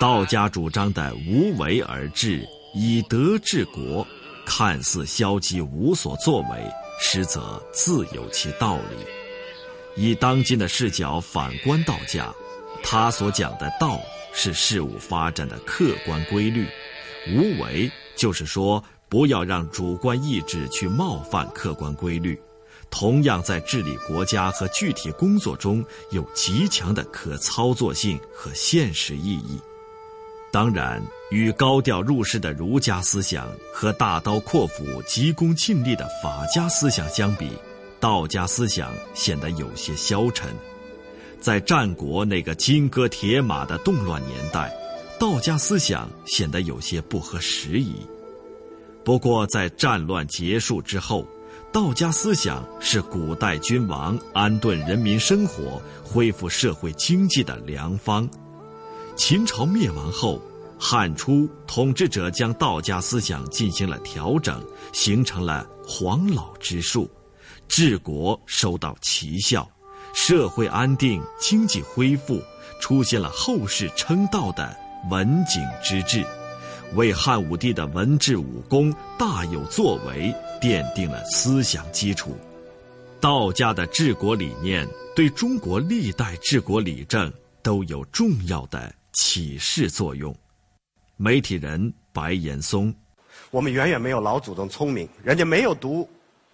[0.00, 2.42] 道家主张的无为而治、
[2.74, 4.06] 以德治国，
[4.46, 10.02] 看似消极无所作为，实则自有其道理。
[10.02, 12.32] 以当今的视角反观道家，
[12.82, 14.00] 他所讲的道
[14.32, 16.66] 是事物发展的客观规律，
[17.28, 22.40] 无为就是说不要让主观意志去冒犯客观规律。
[22.98, 29.60] 同样在治理国家和具体工作中有极强的可操作性和现实意义。
[30.50, 37.50] 当然，与高调入世的儒家思想和大刀阔斧、急功近利的法家思想相比，
[38.00, 40.48] 道家思想显得有些消沉。
[41.38, 44.74] 在战国那个金戈铁马的动乱年代，
[45.18, 47.96] 道家思想显得有些不合时宜。
[49.04, 51.28] 不过，在战乱结束之后，
[51.72, 58.28] 道家思想是古代君王安顿人民生活、恢复社会经济的良方。
[59.14, 60.40] 秦朝灭亡后，
[60.78, 67.10] 汉初统治者将道家思想进行了调整，形成了黄老之术，
[67.68, 69.68] 治国收到奇效，
[70.14, 72.42] 社会安定，经济恢复，
[72.80, 74.74] 出现了后世称道的
[75.10, 76.24] 文景之治。
[76.94, 82.36] 为汉武帝的文治武功大有作为奠定了思想基础。
[83.20, 90.34] 道家的治国理念对中国历代治国理政都有重要的启示作用。
[91.16, 92.94] 媒体人白岩松，
[93.50, 96.08] 我们远远没有老祖宗聪明，人家没有读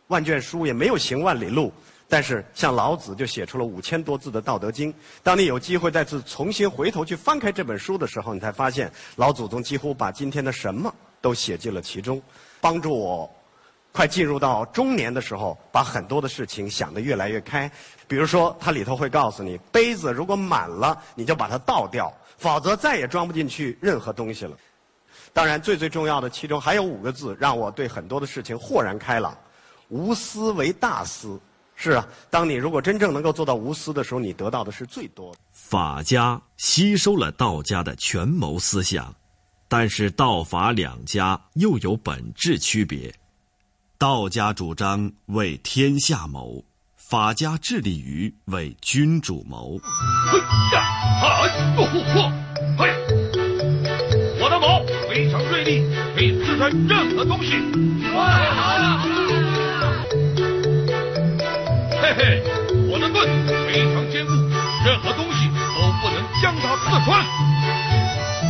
[0.07, 1.73] 万卷书，也没有行万里路。
[2.09, 4.93] 但是，像老子就写出了五千多字的《道德经》。
[5.23, 12.23] 当你有机会再次重新回头去翻开这本书的时候，你才发现老祖宗几乎把今天的什么都写进了其中，
[12.61, 13.29] 帮助我
[13.93, 17.71] 快进入到中年的时候，把很多的事情想得越来越开。
[18.09, 24.57] 比如说，它里头会告诉你，杯子如果满了，你就把它倒掉，否则再也装不进去任何东西了。
[25.35, 29.37] 当然，最最重要的其中还有五个字，让我对很多的事情豁然开朗：
[29.89, 31.39] 无私为大私。
[31.75, 35.39] 是啊，当你如果真正能够做到无私的时候，你得到的是最多的。
[35.53, 39.15] 法家吸收了道家的权谋思想，
[39.69, 43.13] 但是道法两家又有本质区别。
[44.03, 46.65] 道家主张为天下谋，
[46.97, 49.79] 法家致力于为君主谋。
[50.29, 50.41] 嘿
[50.75, 50.83] 呀，
[51.21, 52.33] 哈哟嚯，
[52.77, 52.91] 嘿，
[54.41, 55.87] 我的矛非常锐利，
[56.17, 57.53] 可以刺穿任何东西。
[58.03, 58.99] 太好了。
[62.03, 62.43] 嘿嘿，
[62.91, 63.25] 我的盾
[63.69, 64.33] 非常坚固，
[64.85, 67.25] 任何东西都不能将它刺穿。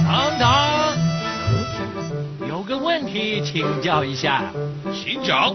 [0.06, 0.96] 堂堂，
[2.62, 4.40] 有个问题请教一下，
[4.94, 5.52] 请讲。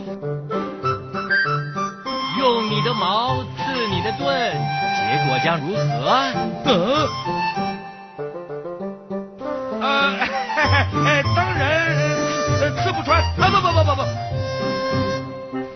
[2.37, 4.51] 用你的矛刺你的盾，
[4.93, 5.87] 结果将如何？
[9.79, 10.19] 呃，呃，
[10.57, 10.59] 嘿
[10.91, 11.63] 嘿，当然
[12.75, 13.21] 刺不穿。
[13.21, 14.01] 啊不不不不不。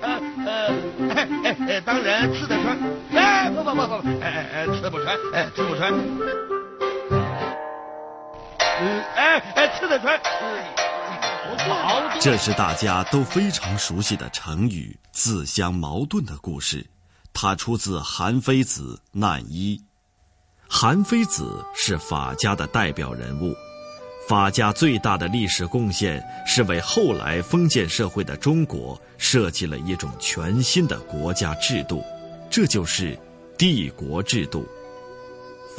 [0.04, 2.78] 哎，当然刺得穿。
[3.16, 5.94] 哎，不不不不，哎哎哎，刺不穿，哎，刺不穿。
[8.82, 8.84] 嗯，
[9.16, 10.20] 哎哎，刺得穿。
[12.20, 16.86] 这是大家都非常熟悉的成语“自相矛盾”的故事，
[17.34, 19.78] 它出自韩非子《难一》。
[20.68, 23.56] 韩非子是法家的代表人物，
[24.30, 32.04] 法家最大的历史贡献是为后来封建社会的中国设计了一种全新的国家制度，
[32.50, 33.18] 这就是
[33.58, 34.66] 帝国制度。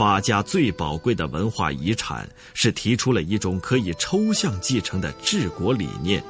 [0.03, 6.21] 法家最宝贵的文化遗产是提出了一种可以抽象继承的治国理念，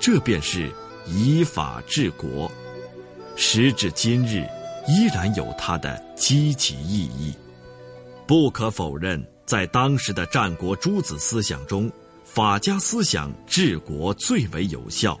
[0.00, 0.72] 这便是
[1.04, 2.50] 以法治国。
[3.36, 4.48] 时至今日，
[4.88, 7.34] 依然有它的积极意义。
[8.26, 9.22] 不可否认。
[9.44, 11.92] 在当时的战国诸子思想中，
[12.24, 15.20] 法家思想治国最为有效，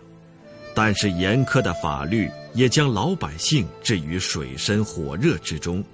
[0.74, 5.84] 但是严苛的法律也将老百姓置于水深火热之中。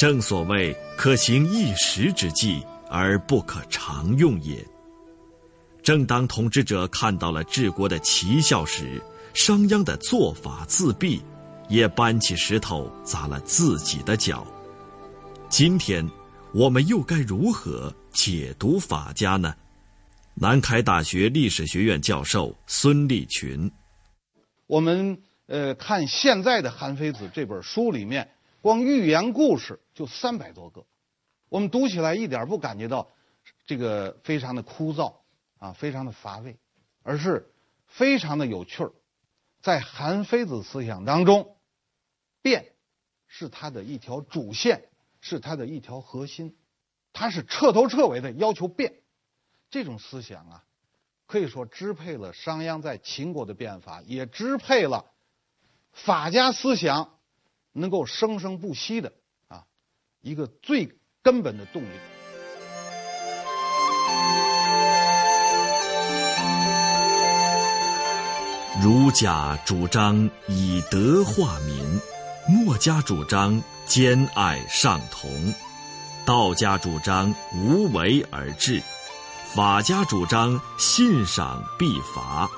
[0.00, 4.66] 正所谓可行一时之计，而不可常用也。
[5.82, 8.98] 正当统治者看到了治国的奇效时，
[9.34, 11.20] 商鞅的做法自毙，
[11.68, 14.46] 也搬起石头砸了自己的脚。
[15.50, 16.08] 今天。
[16.52, 19.54] 我们又该如何解读法家呢？
[20.34, 23.70] 南开大学历史学院教授孙立群，
[24.66, 28.28] 我们呃看现在的《韩非子》这本书里面，
[28.60, 30.84] 光寓言故事就三百多个，
[31.48, 33.10] 我们读起来一点不感觉到
[33.66, 35.14] 这个非常的枯燥
[35.58, 36.58] 啊，非常的乏味，
[37.02, 37.52] 而是
[37.86, 38.92] 非常的有趣儿。
[39.60, 41.56] 在韩非子思想当中，
[42.42, 42.72] 变
[43.26, 44.86] 是他的一条主线。
[45.22, 46.56] 是他的一条核心，
[47.12, 49.02] 他是彻头彻尾的要求变，
[49.70, 50.64] 这种思想啊，
[51.26, 55.12] 可以说支配了商鞅在秦国的变法，也支配了
[55.92, 57.18] 法家思想
[57.72, 59.12] 能够生生不息的
[59.48, 59.64] 啊
[60.20, 61.88] 一个最根本的动力。
[68.82, 72.00] 儒家主张以德化民，
[72.48, 73.62] 墨家主张。
[73.86, 75.28] 兼爱尚同，
[76.24, 78.80] 道家主张无为而治，
[79.52, 82.48] 法家主张信赏必罚。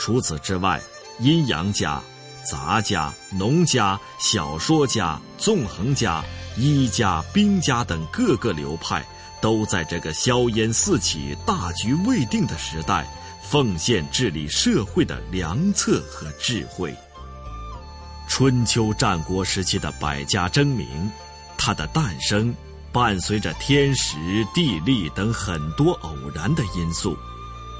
[0.00, 0.82] 除此之外，
[1.20, 2.02] 阴阳家、
[2.48, 6.24] 杂家、农家、小说家、纵横家、
[6.56, 9.04] 医家、兵家等各个流派，
[9.40, 13.06] 都在这个硝烟四起、大局未定的时代，
[13.42, 16.94] 奉献治理社会的良策和智慧。
[18.28, 21.10] 春秋战国时期的百家争鸣，
[21.56, 22.54] 它的诞生
[22.92, 24.16] 伴随着天时
[24.54, 27.16] 地利等很多偶然的因素，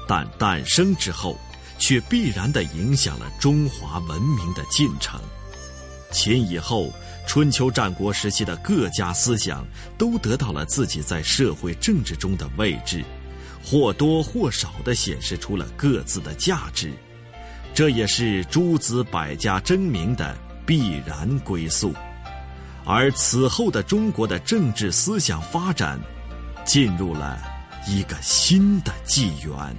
[0.07, 1.37] 但诞生之后，
[1.77, 5.19] 却必然地影响了中华文明的进程。
[6.11, 6.91] 秦以后，
[7.27, 9.65] 春秋战国时期的各家思想
[9.97, 13.03] 都得到了自己在社会政治中的位置，
[13.63, 16.93] 或多或少地显示出了各自的价值。
[17.73, 20.35] 这也是诸子百家争鸣的
[20.65, 21.93] 必然归宿，
[22.85, 25.99] 而此后的中国的政治思想发展，
[26.65, 27.37] 进入了
[27.87, 29.75] 一个新的纪元。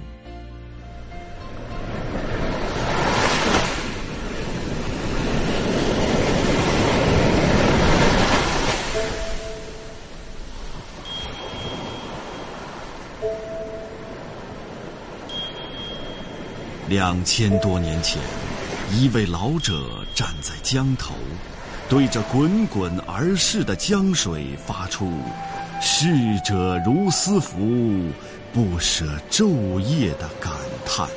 [16.89, 18.19] 两千多年前，
[18.91, 21.13] 一位老者站在江头，
[21.87, 25.13] 对着滚滚而逝的江水发出
[25.79, 26.07] “逝
[26.43, 28.11] 者如斯夫，
[28.51, 30.51] 不舍昼夜”的感
[30.83, 31.07] 叹。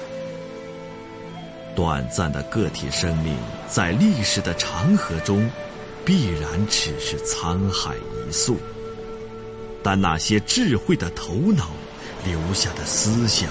[1.75, 3.35] 短暂的个体生命，
[3.67, 5.51] 在历史的长河中，
[6.05, 8.57] 必然只是沧海一粟；
[9.83, 11.71] 但那些智慧的头脑
[12.27, 13.49] 留下的思想，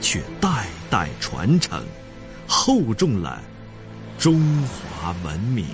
[0.00, 1.82] 却代代传承，
[2.46, 3.40] 厚重了
[4.18, 5.66] 中华文明。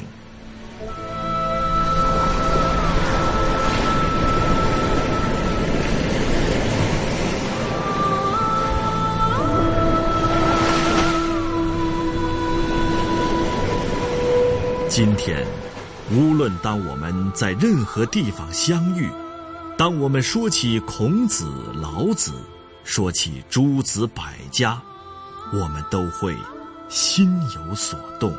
[14.88, 15.46] 今天，
[16.12, 19.08] 无论当我们在任何地方相遇，
[19.76, 22.32] 当我们说起孔子、老子。
[22.86, 24.78] 说起诸子百家，
[25.52, 26.36] 我们都会
[26.88, 28.34] 心有所动，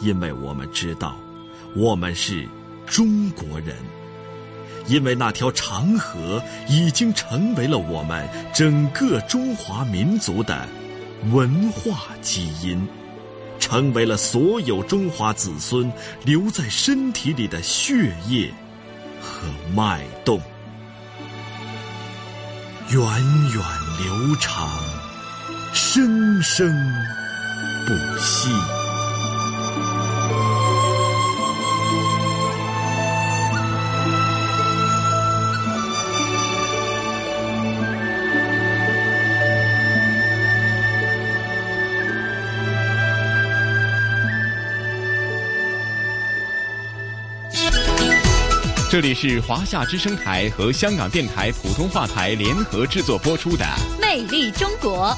[0.00, 1.16] 因为我们知道，
[1.74, 2.48] 我们是
[2.86, 3.76] 中国人，
[4.86, 10.68] 因为那条长河已经成为了我们整个中华民族的
[11.30, 12.88] 文化基因，
[13.60, 15.92] 成为了所有中华子孙
[16.24, 18.52] 留在身体里的血液
[19.20, 20.40] 和脉动。
[22.88, 23.62] 源远
[24.02, 24.68] 流长，
[25.72, 26.72] 生生
[27.86, 28.50] 不息。
[48.90, 53.64] 这里是华夏之声台和香港电台普通话台联合制作播出的
[54.00, 55.16] 魅力中国。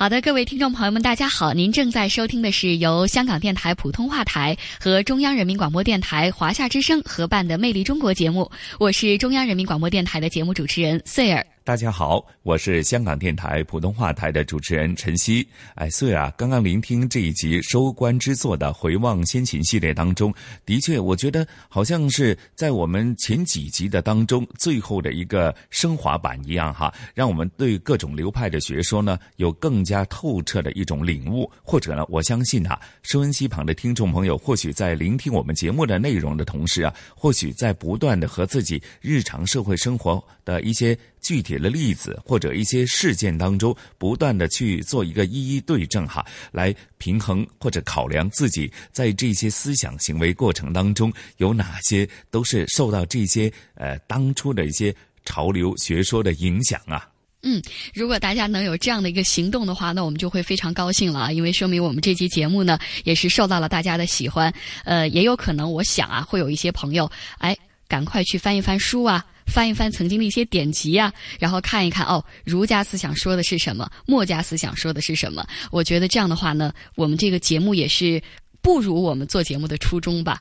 [0.00, 1.52] 好的，各位听众朋友们，大家好！
[1.52, 11.46] 您正在收听的是由香港电台普通话台和中央人民广播电台华夏之声合办的《魅力中国》节目，我是中央人民广播电台的节目主持人穗儿。
[11.62, 15.46] 大家好，我是香港电台普通话台的主持人陈曦。
[15.74, 20.32] 哎，穗儿啊，刚刚聆听这一集收官之作的回望先秦系列当中，
[20.64, 31.48] 的确，我觉得好像是在我们前几集的当中最后的一个升华版一样哈，让我们对各种流派的学说呢有更加透彻的一种领悟。
[31.62, 40.98] 或者呢，我相信啊，收音机旁的听众朋友或许在聆听我们节目的内容的同时啊，或许在不断的和自己日常社会生活的一些。
[41.20, 54.94] 具体的例子或者一些事件当中，不断的去做一个一一对证哈，来平衡或者考量自己在这些思想行为过程当中有哪些都是受到这些呃当初的一些
[55.24, 57.08] 潮流学说的影响啊。
[57.42, 57.62] 嗯，
[57.94, 64.52] 如果大家能有这样的一个行动的话，那我们就会非常高兴了啊，因为说明我们这期节目呢也是受到了大家的喜欢。
[64.84, 67.56] 呃，也有可能我想啊，会有一些朋友哎，
[67.88, 69.24] 赶快去翻一翻书啊。
[69.50, 75.46] 翻一翻曾经的一些典籍呀，然后看一看哦，儒家思想说的是什么，墨家思想说的是什么？
[75.70, 78.22] 我觉得这样的话呢，我们这个节目也是
[78.62, 80.40] 不如我们做节目的初衷吧。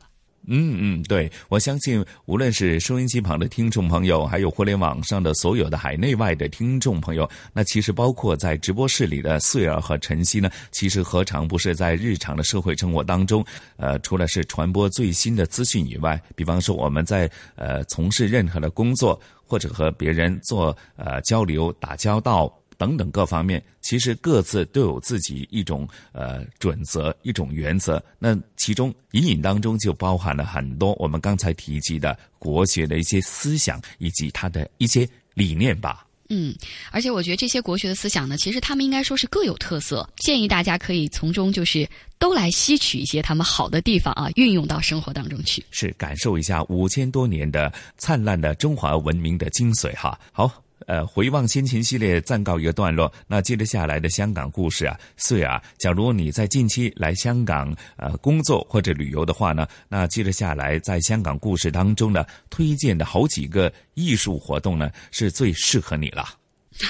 [0.51, 13.45] 嗯嗯，对，我相信无论是收音机旁的听众朋友，还有互联网上的所有的海内外的听众朋友，那其实包括在直播室里的穗儿和晨曦呢，其实何尝不是在日常的社会生活当中，
[13.77, 22.58] 呃，除了是传播最新的资讯以外，比方说我们在呃从事任何的工作，或者和别人做呃交流打交道。
[22.79, 28.01] 等等各方面，其实各自都有自己一种呃准则、一种原则。
[28.17, 36.05] 那其中隐隐当中就包含了很多我们刚才提及的国学的一些思想以及它的一些理念吧。
[36.29, 36.55] 嗯，
[36.91, 40.07] 而且我觉得这些国学的思想呢，其实他们应该说是各有特色。
[40.17, 50.17] 建议大家可以从中就是都来吸取一些他们好的地方啊，运用到生活当中去，是感受一下五千多年的灿烂的中华文明的精髓哈。
[50.31, 50.63] 好。
[50.87, 53.11] 呃，回望先秦系列暂告一个段落。
[53.27, 66.25] 那接着下来的香港故事啊，穗啊，假如你在近期来香港呃工作或者旅游的话呢，那接着下来在香港故事当中呢，推荐的好几个艺术活动呢，是最适合你了。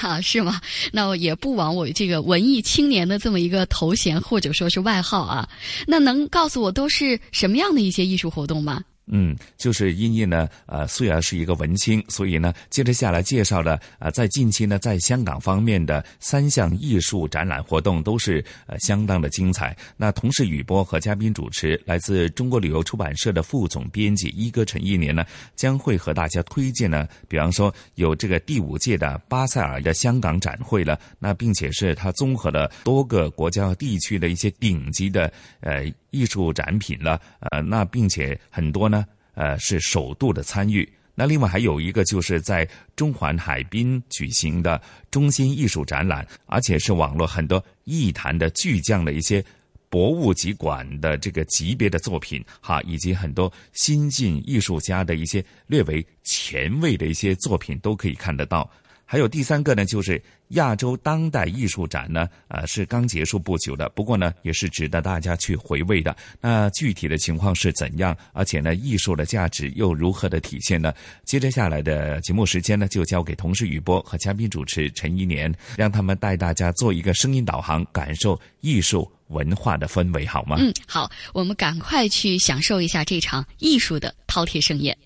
[0.00, 0.60] 啊，是吗？
[0.92, 5.48] 那我也不枉我这个文艺青年的这么一个头衔或者说是外号啊。
[5.86, 8.82] 那能告诉我都是什么样的一些艺术活动吗？
[9.10, 19.76] 嗯，就是因为呢，呃，虽然是一个文青，所以呢，接着下来介绍的啊，在近期呢，在香港方面的三项艺术展览活动都是呃相当的精彩。
[19.96, 25.24] 那同时，雨波和嘉宾主持来自中国旅游出版社的副总编辑一哥陈一年呢，
[25.56, 39.04] 将会和大家推荐呢，比方说有这个第五届的巴塞尔的香港展会了，那并且是它综合了多个国家和地区的一些顶级的呃艺术展品了，呃，那并且很多呢。
[39.34, 40.86] 呃，是首度的参与。
[41.14, 44.78] 那另外还有一个，就是在中环海滨举行的
[45.10, 49.42] 中心艺术展览，而且是网络很多艺坛的巨匠的一些
[49.88, 58.68] 博物馆的这个级别的作品，哈，以及很多新晋艺术家的一些略为前卫的一些作品都可以看得到。
[59.10, 66.16] 还有第三个呢，就是亚洲当代艺术展呢，呃，是刚结束不久的，不过呢，也是值得大家去回味的。
[66.40, 68.16] 那具体的情况是怎样？
[68.32, 70.94] 而且呢，艺术的价值又如何的体现呢？
[71.24, 80.54] 接着下来的节目时间呢，就交给同事雨波和嘉宾主持陈一年，让他们带大家做一个声音导航，感受艺术文化的氛围，好吗？
[80.60, 84.96] 嗯，好，我们赶快去享受一下这场艺术的饕餮盛宴。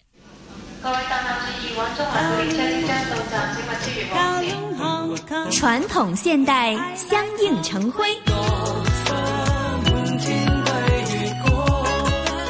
[0.82, 3.33] 各位大家注意，往中环列车即将到站，请勿
[5.54, 8.04] 传统现代相映成辉，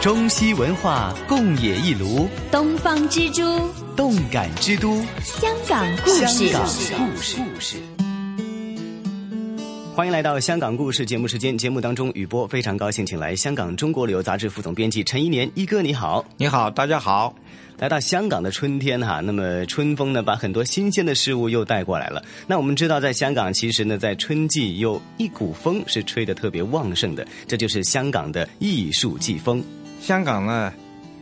[0.00, 3.42] 中西文化共冶一炉，东方之珠，
[3.94, 6.56] 动感之都，香港故事。
[6.96, 7.76] 故事。
[9.94, 17.34] 欢迎来到《香港故事》节目时间，节目当中，雨波非常高兴，请来香港中国旅游杂志副总编辑陈一年一哥，你好，你好，大家好。
[17.84, 22.24] 来到香港的春天哈，那么春风呢，把很多新鲜的事物又带过来了。
[22.46, 29.62] 那我们知道，在香港其实呢，在春季有一股风是吹得特别旺盛的，这就是香港的艺术季风。
[30.00, 30.72] 香港呢，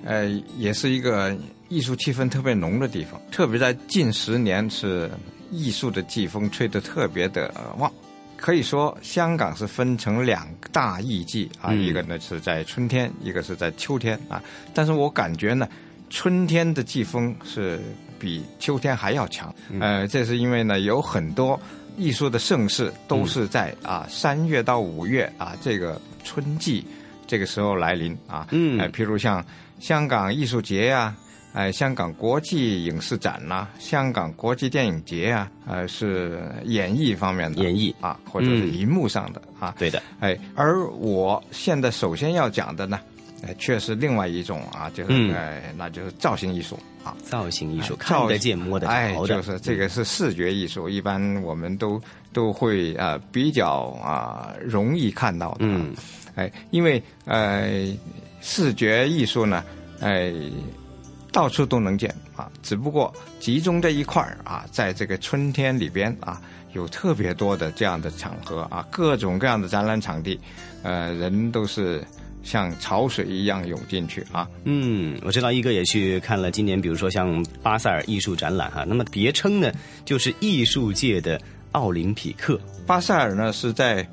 [0.04, 1.36] 呃，也是一个
[1.68, 5.10] 艺术气氛特别浓的地方，特别在近十年是
[5.50, 7.92] 艺术的季风吹得特别的旺。
[8.36, 14.40] 可以说香港是分成两大艺季啊，嗯一个呢是在春天，一个是在秋天啊。
[14.72, 15.68] 但是我感觉呢，
[16.12, 17.80] 春天的季风是
[18.20, 19.52] 比秋天还要强。
[19.70, 21.58] 嗯呃，这是因为呢有很多
[21.96, 26.86] 艺术的盛世都是在啊三月到五月啊这个春季
[27.26, 28.46] 这个时候来临啊。
[28.50, 29.42] 嗯哎，譬如像
[29.80, 31.16] 香港艺术节呀、
[31.54, 39.74] 哎，香港国际影视展呐、香港国际电影节啊，呃，是演艺方面的演艺啊，或者是嗯荧幕上的啊。
[39.78, 43.00] 对的，哎，而我现在首先要讲的呢，
[43.43, 47.16] 哎，却是另外一种啊，就是、嗯哎，那就是造型艺术啊。
[47.24, 52.01] 造型艺术，哎看得见摸得哎，着哎，就是这个是视觉艺术，一般我们都
[52.32, 55.59] 都会啊、呃比较啊、容易看到的。
[55.61, 55.93] 嗯，
[56.34, 57.68] 哎，因为呃
[58.40, 59.64] 视觉艺术呢，
[60.01, 60.32] 哎
[61.32, 66.40] 到处都能见啊，只不过集中在一块儿啊，在这个春天里边啊，
[66.74, 70.38] 有特别多的这样的场合啊，各种各样的展览场地，
[70.82, 72.05] 呃，人都是
[72.43, 74.49] 像潮水一样涌进去啊。
[74.64, 79.72] 嗯，我知道一哥也去看了今年，比如说像巴塞尔艺术展览哈，那么别称呢
[80.05, 81.40] 就是艺术界的
[81.72, 82.61] 奥林匹克。
[82.86, 84.07] 巴塞尔呢是在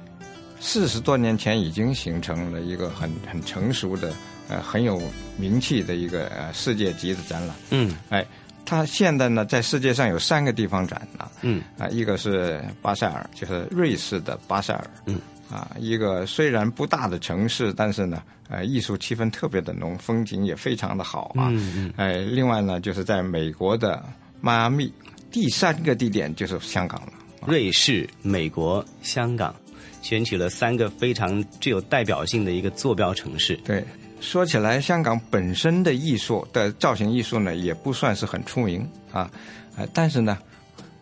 [0.60, 4.14] 四十多年前已经形成了一个很很成熟的
[4.48, 5.02] 呃很有
[5.38, 7.56] 名气的一个呃世界级的展览。
[7.72, 8.26] 嗯，哎，
[8.66, 15.20] 它现在呢在世界上有三个地方展啊，嗯啊，一个是巴塞尔，就是瑞士的巴塞尔，嗯，
[15.52, 24.04] 啊，一个虽然不大的城市，但是呢，呃，艺术气氛特别的浓，风景也非常的好啊，嗯嗯哎，另外呢就是在美国的
[24.42, 24.94] 迈阿密，
[25.32, 27.14] 第三个地点就是香港了。
[27.48, 29.56] 瑞士、美国、香港，
[30.02, 33.56] 选取了三个非常具有代表性的一个坐标城市。
[33.64, 33.84] 对，
[34.20, 39.32] 说起来，香港本身的艺术的造型艺术呢，也不算是很出名啊，
[39.78, 40.38] 呃，但是呢，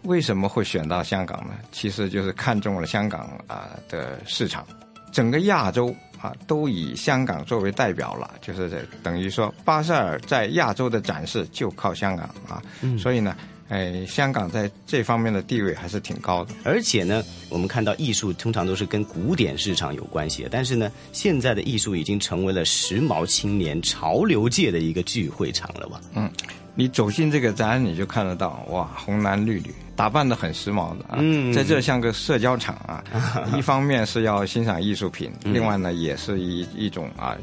[0.04, 1.54] 为什么会选到香港呢？
[1.72, 4.66] 其实就是看中了香港啊、的市场，
[5.12, 13.36] 整个亚洲啊都以香港作为代表了，就是这等于说巴塞尔在亚洲的展示就靠香港啊，嗯所以呢，
[13.70, 16.54] 哎，香港在这方面的地位还是挺高的。
[16.64, 26.00] 而且呢，我们看到艺术通常都是跟古典市场有关系的，但是呢，现在的艺术已经成为了时髦青年、潮流界的一个聚会场了吧？
[26.14, 26.32] 嗯，
[26.76, 33.04] 你走进这个展，你就看得到，哇，红蓝绿女，打扮的很时髦的啊，嗯在这像个社交场啊。
[33.58, 37.36] 一方面是要欣赏艺术品，嗯另外呢，也是一一种啊，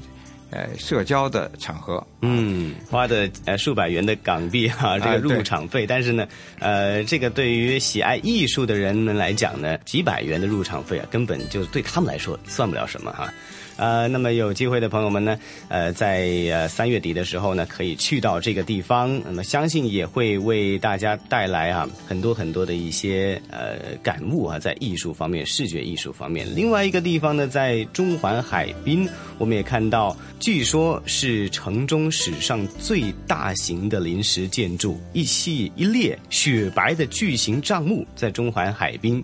[0.50, 2.02] 呃，社交的场合。
[2.20, 6.28] 嗯，花的呃数百元的港币哈、这个入场费，但是呢，
[6.60, 13.28] 呃，这个对于喜爱艺术的人们来讲呢，几百元的入场费啊，根本就对他们来说算不了什么哈。
[13.76, 26.46] 呃，那么有机会的朋友们呢，呃，在呃三月底的时候呢，可以去到这个地方，那么相信也会为大家带来啊很多很多的一些呃感悟啊，在艺术方面、视觉艺术方面。
[26.54, 29.08] 另外一个地方呢，在中环海滨，
[29.38, 39.22] 我们也看到，据说是城中史上最大型的临时建筑，一系一列雪白的巨型帐幕在中环海滨。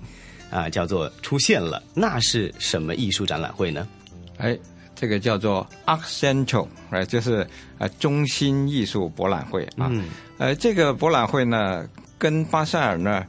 [0.50, 3.86] 啊，叫做出现了，那是什么艺术展览会呢？
[4.40, 4.58] 哎，
[4.94, 7.46] 这个叫做 Art Central，呃，就是
[7.78, 9.88] 呃中心艺术博览会啊。
[9.90, 10.04] 嗯
[10.38, 11.86] 呃，这个博览会呢，
[12.18, 13.26] 跟巴塞尔呢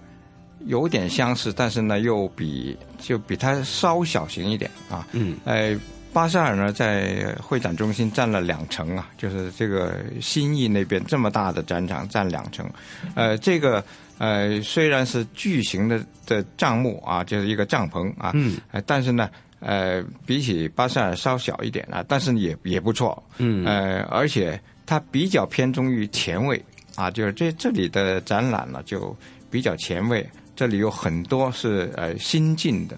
[0.65, 5.05] 有点相似，但是呢又比就比它稍小型一点啊。
[5.11, 5.77] 嗯，呃，
[6.13, 12.65] 巴塞尔呢在会展中心占了两层啊，就是这个新义那边这么大的展场占两层，
[13.13, 13.83] 呃，这个
[14.17, 19.29] 呃虽然是巨型的的帐幕啊，就是一个帐篷啊，嗯，呃，但是呢。
[19.61, 23.63] 呃，比起巴塞尔稍小一点啊，但是也也不错，嗯。
[23.65, 26.61] 呃，而且它比较偏重于前卫
[26.95, 29.15] 啊，就是这这里的展览呢就
[29.49, 30.27] 比较前卫，
[30.61, 32.95] 这里有很多是呃新晋的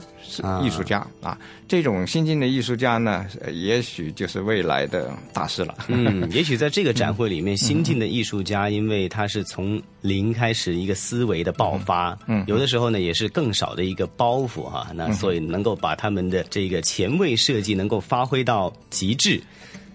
[0.62, 5.74] 艺术家啊这种新晋的艺术家呢，呃也许就是未来的大师了。
[5.88, 19.42] 嗯， 也许在这个展会里面，新晋的艺术家，因为他是从零开始一个思维的爆发，嗯有的时候呢也是更少的一个包袱哈、那嗯所以能够把他们的这个前卫设计能够发挥到极致。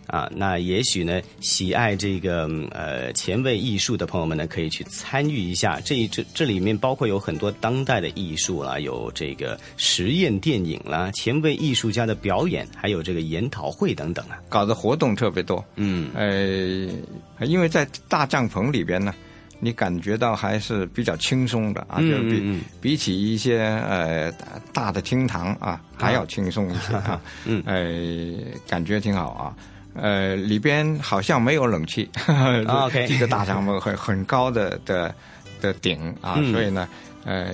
[0.09, 5.78] 啊，那也许呢，喜爱这个嗯呃前卫艺术的朋友们呢，可以去参与一下。
[5.84, 14.38] 这这这里面包括有很多当代的艺术啦，有这个实验电影啦，前卫艺术家的表演，还有这个研讨会等等啊。
[14.48, 19.14] 搞的活动特别多，嗯，呃，因为在大帐篷里边呢，
[19.61, 24.32] 你感觉到还是比较轻松的啊，嗯就比嗯嗯比起一些呃
[24.72, 29.54] 大的厅堂啊，还要轻松一些 啊，嗯，呃，感觉挺好啊。
[29.95, 35.14] 呃，里边好像没有冷气，啊 OK 这个大帐篷很很高的的
[35.61, 36.89] 的顶啊，嗯所以呢，
[37.24, 37.53] 呃，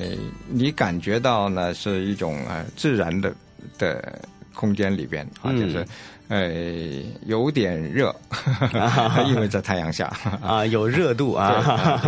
[0.49, 3.32] 你感觉到呢是一种呃自然的
[3.78, 4.20] 的
[4.55, 5.85] 空间里边啊，就是。
[6.28, 6.51] 呃，
[7.26, 8.12] 有点热，
[9.28, 10.11] 因为在太阳下
[10.43, 12.01] 啊，有热度啊。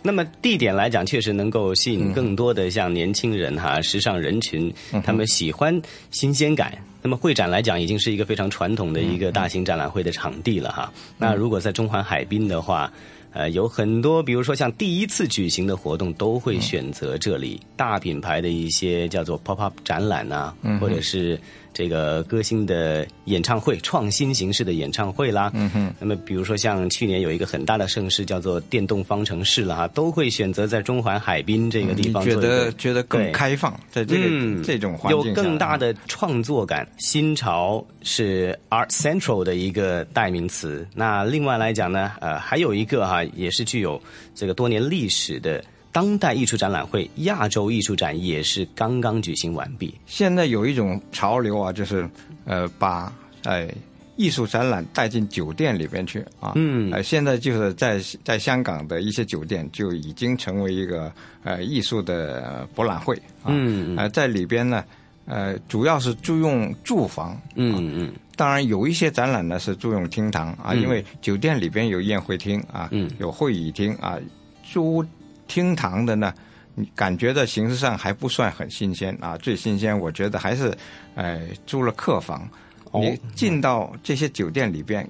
[0.00, 4.72] 那么地点来讲，确实能够吸引更多的像年轻人哈、时尚人群，
[5.04, 5.78] 他们喜欢
[6.12, 6.72] 新鲜感。
[7.04, 10.90] 那么会展来讲，已经是一个非常传统的一个大型展览会的场地了哈。
[11.18, 12.90] 那如果在中环海滨的话，
[13.32, 21.38] 呃，有很多，比如说像第一次举行的活动，都会选择这里大品牌的一些叫做 pop up 展览啊，或者是。
[21.74, 25.50] 这个歌星的演唱会，创新形式的演唱会啦。
[25.52, 25.92] 嗯哼。
[25.98, 32.24] 那么，比如说像去年有一个很大的盛事，叫做电动方程式了哈，都会选择在中环海滨这个地方。
[32.24, 36.88] 觉得觉得更开放，在这个这种环境有更大的创作感。
[36.96, 40.86] 新潮是 Art Central 的一个代名词。
[40.94, 44.00] 那另外来讲呢，呃，还有一个哈，也是具有
[44.34, 45.62] 这个多年历史的。
[45.94, 49.94] 当代艺术展览会亚洲艺术展也是刚刚举行完毕。
[50.06, 52.04] 现在有一种潮流啊，就是
[52.44, 53.12] 呃，把
[53.44, 53.72] 哎
[54.16, 56.50] 艺术展览带进酒店里边去啊。
[56.56, 56.90] 嗯。
[56.90, 61.12] 呃，现在就是在在香港的一些酒店就已经成为一个
[61.44, 63.14] 呃艺术的博览会
[63.44, 63.46] 啊。
[63.46, 63.96] 嗯。
[63.96, 64.84] 呃，在里边呢，
[65.26, 67.40] 呃，主要是租用住房。
[67.54, 68.12] 嗯嗯。
[68.34, 74.18] 当然，有一些展览呢是租用厅堂啊，因为酒店里边有宴会厅啊，嗯有会议厅啊，
[74.64, 75.04] 租。
[75.46, 76.32] 厅堂的呢，
[76.74, 79.36] 你感觉的形式上还不算很新鲜啊。
[79.38, 80.76] 最新鲜，我觉得还是，
[81.14, 82.48] 呃，租了客房。
[82.92, 85.04] 你进到这些酒店里边，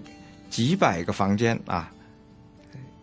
[0.48, 1.92] 几百个房间啊，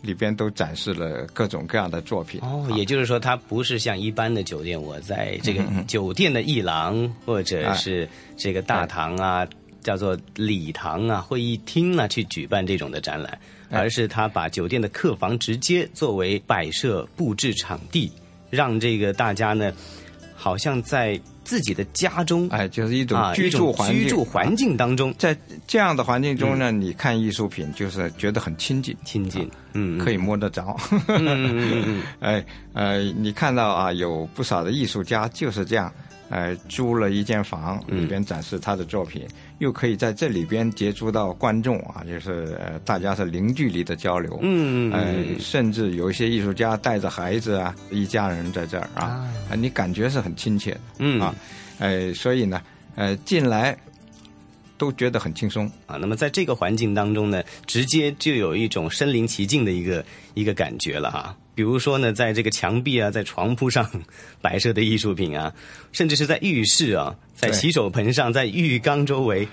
[0.02, 2.42] 里边都展示了各种各样的作品。
[2.42, 9.48] 哦，也就是说，它不是像一般的酒店，我在这个酒店的一廊或者是这个大堂啊，
[9.84, 13.38] 叫做礼堂啊、会议厅啊，去举办这种的展览。
[13.72, 18.12] 而是他把酒店的客房直接作为摆设布置场地，
[18.50, 19.72] 让这个大家呢，
[20.36, 35.92] 好像在自己的家中，哎，就是一种居住环境，居住环境当中，在这样的环境中呢，你看艺术品就是觉得很亲近，亲近，嗯，可以摸得着，嗯嗯嗯， 哎，呃，你看到啊，有不少的艺术家就是这样。
[36.32, 39.28] 呃，租了一间房，里边展示他的作品，
[39.60, 51.36] 又可以在这里边接触到观众啊，就是呃，大家是零距离的交流，嗯嗯，呃，甚至有一些艺术家带着孩子啊，一家人在这儿啊，啊，你感觉是很亲切，嗯啊，
[51.80, 52.62] 呃，所以呢，
[52.96, 53.78] 呃，进来
[54.78, 55.98] 都觉得很轻松啊。
[56.00, 60.04] 那么在这个环境当中呢，直接就有一种身临其境的一个
[60.34, 61.36] 一个感觉了哈。
[61.56, 63.90] 比如说呢，在这个墙壁啊，在床铺上
[64.42, 65.54] 摆设的艺术品啊，
[65.92, 69.48] 甚至是在浴室啊，在洗手盆上，在浴缸周围。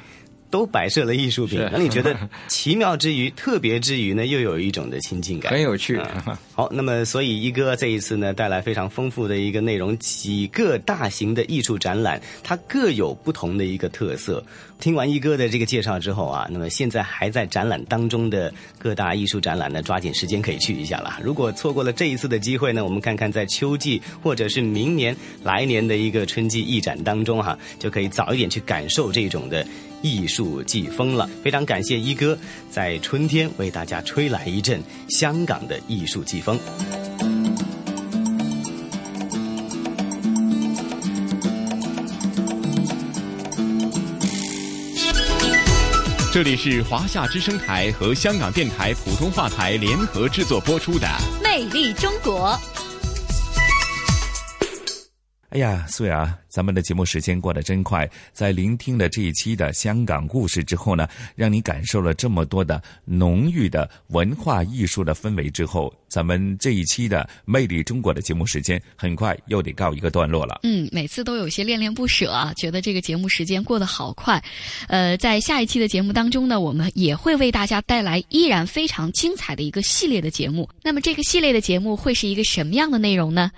[0.51, 2.19] 都摆设了艺术品，让你觉得
[2.49, 6.01] 奇妙之余、特别之余呢，又有一种的亲近感，很有趣。
[6.59, 14.45] 好，那么所以一哥这一次呢，带来非常丰富的一个内容，几个大型的艺术展览，它各有不同的一个特色。
[14.81, 21.21] 听完一哥的这个介绍之后啊，那么现在还在展览当中的各大艺术展览呢，抓紧时间可以去一下了。
[21.23, 29.65] 如果错过了这一次的机会呢，我们看看在秋季或者是明年来年的一个春季艺展当中哈，就可以早一点去感受这种的。
[30.01, 32.39] 艺术季风了，非常感谢一哥
[32.71, 36.48] 在春天为大家吹来一阵香港的艺术季风。
[46.33, 51.07] 这里是华夏之声台和香港电台普通话台联合制作播出的
[51.43, 52.51] 《魅力中国》。
[55.51, 58.07] 哎呀，苏雅，咱们的节目时间过得真快。
[58.35, 70.61] 在聆听了这一期的香港故事之后呢，让你感受了这么多的浓郁的文化艺术的氛围之后，咱们这一期的《魅力中国》的节目时间很快又得告一个段落了。
[70.65, 74.43] 嗯，每次都有些恋恋不舍啊，觉得这个节目时间过得好快。
[74.89, 80.69] 呃，在下一期的节目当中呢，我们也会为大家带来依然非常精彩的一个系列的节目。
[80.83, 83.51] 那么这个系列的节目会是一个什么样的内容呢？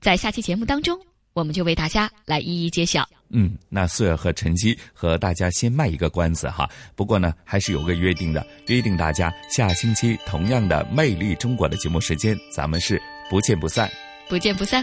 [0.00, 0.98] 在下期节目当中。
[1.36, 3.06] 我们就为大家来一一揭晓。
[3.28, 6.66] 嗯，那四月和晨曦和大家先卖一个关子哈。
[6.94, 13.90] 不过呢，还是有个约定的，约定大家下星期同样的《魅力中国》的节目时间，咱们是不见不散。
[14.30, 14.74] 不见不散。